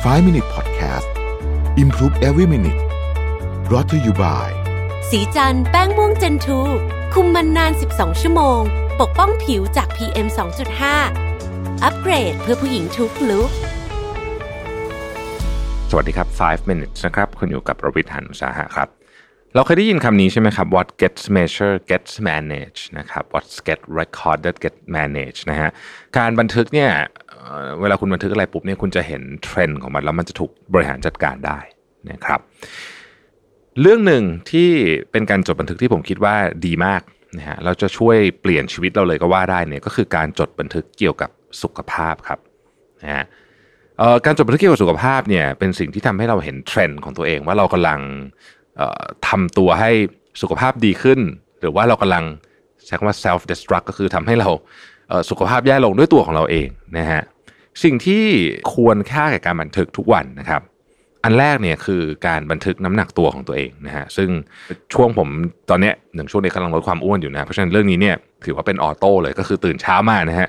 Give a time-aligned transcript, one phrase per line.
[0.00, 1.08] 5 Minute Podcast
[1.76, 2.80] Improve Every Minute
[3.68, 4.48] brought to you by
[5.10, 6.60] สีจันแป้งม่วงเจนทู
[7.14, 8.60] คุมมันนาน 12 ชั่วโมง
[9.00, 10.26] ปกป้องผิวจาก PM
[11.04, 13.50] 2.5 อัปเกรดเพื่อผู้หญิงทุกลุก
[15.90, 18.88] สวัสดีครับ 5 minutes นะครับ คุณอยู่กับประวิทย์หันอุตสาหะครับ
[19.54, 25.70] เราเคยได้ยินคำนี้ใช่ไหมครับ what gets measured gets managed นะครับ what gets recorded gets managed นะฮะ
[26.18, 26.90] การบันทึกเนี่ย
[27.80, 31.58] เวลาคุณบันทึกอะไรปุ๊บเนี่ยคุณจะเห็นเทรนด์ของมัน แล้วมันจะถูกบริหารจัดการได้
[32.10, 32.40] นะครับ
[33.80, 34.70] เรื่องหนึ่งที่
[35.12, 37.02] เป็นการจดบันทึกที่ผมคิดว่าดีมาก
[37.38, 41.30] นะฮะเราจะช่วยเปลี่ยนชีวิตเราเลยก็ว่าได้เนี่ยก็คือการจดบันทึกเกี่ยวกับ
[41.62, 42.38] สุขภาพครับ
[43.02, 43.24] นะฮะ
[44.24, 48.00] การจดบันทึกเกี่ยวกับสุขภาพเนี่ยเป็นสิ่งที่ทำให้เราเห็นเทรนด์ของตัวเองว่าเรากำลัง
[49.28, 49.90] ทำตัวให้
[50.42, 51.20] สุขภาพดีขึ้น
[51.60, 52.24] หรือว่าเรากำลัง
[52.86, 54.48] ใช้คำว่า self destruct ก็คือทำให้เรา
[55.30, 57.22] สุขภาพแย่ลงด้วยตัวของเราเองนะฮะ
[57.84, 58.24] สิ่งที่
[58.74, 60.62] ควรค่าแก่การบันทึกทุกวันนะครับ
[61.24, 64.28] อันแรกเนี่ยคือการบันทึกน้ำหนักตัวของตัวเองนะฮะซึ่ง
[64.94, 65.28] ช่วงผม
[65.70, 70.48] ตอนเนี้ยหนึ่งช่วงนี้กำลังลดความอ้วนอยู่นะเพราะฉะนั้นเรื่องนี้เนี่ยถือว่าเป็นออโต้เลยก็คือตื่นเช้ามานะฮะ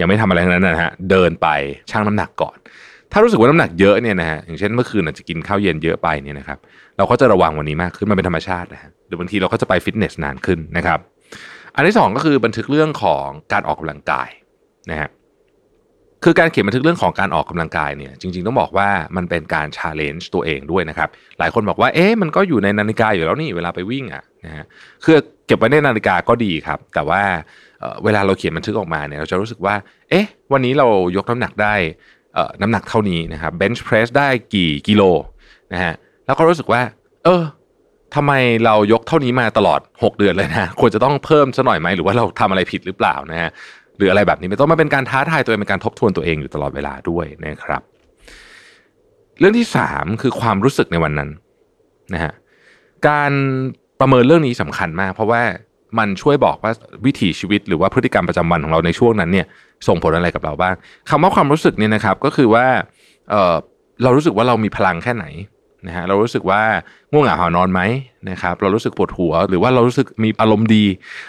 [0.00, 1.48] ยังไม่ทำอะไรทั้งนั้นนะฮะเดินไป
[1.90, 2.56] ชั่งน้ำหนักก่อน
[3.12, 6.58] ถ้ารู้สึกว่าน้ำหนักเยอะเนี่ยนะฮะอย่างเช่นเมื่อคืนอาจจะกินข้าวเย็นเยอะไปเนี่ยนะครับ
[6.96, 10.98] เราก็จะระวังวันนี้มากขึ้นมันเป็นธรรมชาตินะฮะหรือบางทีเราก็จะไปฟิตเนสนานขึ้นนะครับ
[11.74, 14.28] อันที่สองก็คือบันทึกเรื่องของการออกกำลังกาย
[14.90, 15.08] นะฮะ
[16.24, 24.64] คือการเขียนบันทึกเรื่องของการออกกำลังกายเนี่ยจริง ๆ ต้องบอกว่ามันเป็นการชาเลนจ์ตัวเองด้วยนะครับหลายคนบอกว่าเอ๊ะมันก็อยู่ในนาฬิกาอยู่แล้วนี่เวลาไปวิ่งอะนะฮะ
[25.04, 27.22] คือเก็บไว้ในนาฬิกาก็ดีครับ แต่ว่า
[28.04, 29.74] เวลาเราเขียนบันทึกออกมาเนี่ยเราจะรู้สึกว่า
[30.10, 30.86] เอ๊ะ วันนี้เรา
[31.16, 31.74] ยกน้ำหนักได้
[32.60, 35.02] น้ำหนักเท่านี้นะครับเบนช์เพรสได้กี่กิโล
[35.72, 35.94] นะฮะ
[36.26, 36.82] แล้วก็รู้สึกว่า
[37.24, 37.44] เออ
[38.14, 38.32] ทำไม
[38.64, 43.50] เรายกเท่านี้มาตลอด 6 เดือนเลยนะ ควรจะต้องเพิ่มซะหน่อยไหมหรือว่าเราทำอะไรผิดหรือเปล่านะฮะ
[43.96, 47.82] หรืออะไรแบบนี้ไม่ต้องมาเป็นการท้าทายตัวเองเป็นการทบทวนตัวเองอยู่ตลอดเวลาด้วยนะครับ
[49.40, 51.30] เรื่องที่สามคือความรู้สึกในวันนั้น
[52.14, 52.32] นะฮะ
[53.08, 53.32] การ
[54.00, 55.42] ประเมินเรื่องนี้สำคัญมาก เพราะว่า
[55.98, 56.72] มันช่วยบอกว่า
[57.06, 59.46] วิถีชีวิตหรือว่าพฤติกรรมประจำวันของเราในช่วงนั้นเนี่ย
[59.88, 60.74] ส่งผลอะไรกับเราบ้าง
[61.10, 62.66] คำว่าความรู้สึกเนี่ยนะครับก็คือว่า
[63.30, 63.54] เออ
[64.02, 65.26] เรารู้สึกว่าเรามีพลังแค่ไหน
[65.86, 66.62] นะฮะเรารู้สึกว่า
[67.12, 67.80] ง่วงเหงาหานอนไหม
[68.30, 70.84] นะครับเรารู้สึกปวดหัว หรือว่าเรารู้สึกมีอารมณ์ดี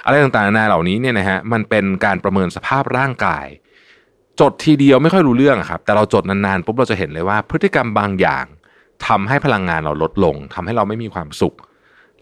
[0.05, 3.47] อะไรต่างๆนานาเหล่านี้เนี่ยนะฮะมันเป็นการประเมินสภาพร่างกาย
[4.39, 8.45] จดทีเดียวไม่ค่อยรู้เรื่องครับแต่เราจดนานๆปุ๊บเราจะเห็นเลยว่าพฤติกรรมบางอย่าง
[9.07, 11.55] ทำให้พลังงานเราลดลงทำให้เราไม่มีความสุข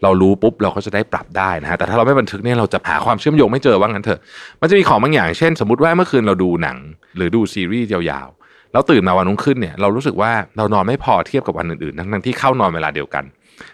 [0.04, 4.20] เรารู้ปุ๊บเราก็จะได้ปรับได้นะฮะแต่ถ้าเราไม่บันทึกเนี่ยเราจะหาความเชื่อมโยงไม่เจอว่างั้นเถอะ
[4.62, 6.78] มันจะมีของบางอย่างเช่น สมมติว่าเมื่อคืนเราดูหนัง
[7.18, 13.24] หรือดูซีรีส์ยาวๆแล้วตื่นมาวันรุ่งขึ้นเนี่ยเรารู้สึกว่าเรานอนไม่พอเทียบกับวันอื่นๆทั้งๆที่เข้านอนเวลาเดียวกัน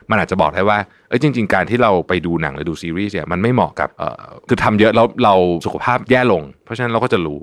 [0.09, 0.77] มันอาจจะบอกได้ว่า
[1.09, 5.33] เอ้ยจริง ๆ การที่เราไปดูหนังหรือดูซีรีส์เนี่ยมันไม่เหมาะกับเอ่อคือทำเยอะแล้วเรา
[5.65, 7.39] สุขภาพแย่ลง เพราะฉะนั้นเราก็จะรู้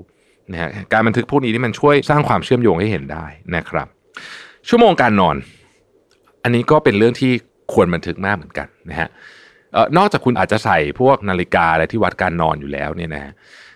[0.51, 3.25] นะฮะการบันทึกพวกนี้ที่มันช่วยสร้างความเชื่อมโยงให้เห็นได้
[3.55, 3.87] นะครับ
[4.69, 5.35] ชั่วโมงการนอน
[6.43, 7.31] อันนี้ก็เป็นเรื่องที่
[7.73, 9.09] ควรบันทึกมากเหมือนกันนะฮะ
[9.97, 13.31] นอกจากคุณอาจจะใส่พวกนาฬิกาอะไรที่วัดการนอนอยู่แล้วเนี่ยนะฮะ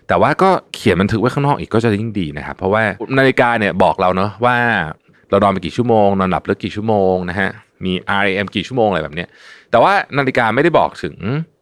[0.08, 2.84] แต่ว่าก็เขียนบันทึกไว้ข้างนอกอีกก็จะยิ่งดีนะครับเพราะว่า
[3.20, 4.58] นาฬิกาเนี่ยบอกเราเนาะว่า
[5.30, 7.50] เรานอนไปกี่ชั่วโมงนอนหลับเลิกกี่ชั่วโมงนะฮะ
[7.86, 9.28] มี REM กี่ชั่วโมงอะไรแบบเนี้ย
[9.72, 11.16] แต่ว่านาฬิกาไม่ได้บอกถึง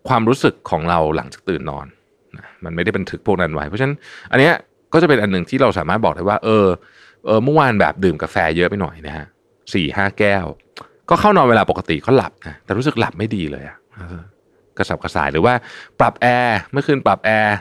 [0.08, 1.86] ความรู้สึกของเราหลังจากตื่นนอน
[2.38, 3.96] นะมันไม่ได้บันทึกพวกนั้นไว้เพราะฉะนั้น
[4.32, 4.54] อันเนี้ย
[4.94, 6.68] ก็จะเป็นอันหนึ่งที่เราสามารถบอกได้ว่า เออ
[7.26, 9.26] เออเมื่อวานแบบดื่มกาแฟเยอะไปหน่อยนะฮะ
[9.74, 10.46] สี่ห้าแก้ว
[11.10, 13.78] ก็เข้านอนเวลาปกติก็หลับนะแต่รู้สึกหลับไม่ดีเลยอะ
[14.78, 15.54] กระสับกระส่ายหรือว่า
[16.00, 17.56] ปรับแอร์เมื่อคืนปรับแอร์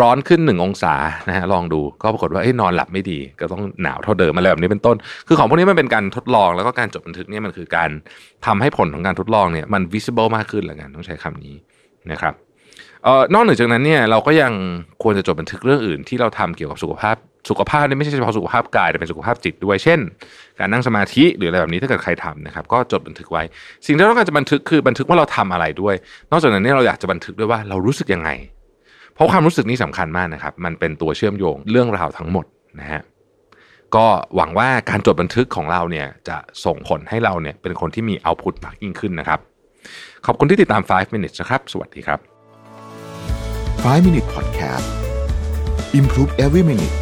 [0.00, 0.94] ร้อนขึ้นหนึ่งองศา
[1.28, 4.96] นะฮะลองดูก็ปรากฏว่าเอ้ยนอนหลับไม่ดี ก็ต้องหนาวเท่าเดิมอะไรแบบนี้เป็นต้น
[5.28, 7.90] คือของพวกนี้มันเป็นการทดลองแล้วก็การจดบันทึกเนี่ยมันคือการ
[8.46, 11.56] ทำให้ผลของการทดลองเนี่ยมัน visible มากขึ้นละกันต้องใช้คำนี้
[12.10, 12.34] นะครับ
[13.04, 14.52] เอ่อนอกเหนือจากนั้นเนี่ยเราก็ยัง
[15.02, 17.16] ควรจะจดบันทึกเรื่องอื่นที่เราทำเกี่ยวกับสุขภาพ
[17.48, 20.00] สุขภาพนี่ไม่ใช่เฉพาะสุขภาพกายแต่เป็นสุขภาพจิตด้วย เช่น
[20.58, 23.42] การนั่งสมาธิหรืออะไรแบบนี้ถ้าเกิดใครทำนะครับ ก็จดบันทึกไว้
[23.86, 25.94] สิ่งที่เราต้องการจะบันทึกคือบันทึกว่าเราทำอะไรด้วย
[26.30, 28.30] นอกจากนั้นเนี่ยเราอยากจะบันทึกด้วยว่าเรารู้สึกยังไง
[29.14, 32.44] เพราะความรู้สึกนี้สำคัญมากนะครับ มันเป็นตัวเชื่อมโยงเรื่องราวทั้งหมด
[32.80, 33.02] นะฮะ
[33.96, 39.40] ก็หวังว่าการจดบันทึกของเราเนี่ยจะส่งผลให้เราเนี่ยเป็นคนที่มีเอาพุตมากยิ่งขึ้นนะครับ
[40.26, 42.18] ขอบคุณที่ติดตาม 5 minutes นะครับ สวัสดีครับ
[43.84, 44.86] 5 Minute Podcast
[45.98, 47.01] Improve Every Minute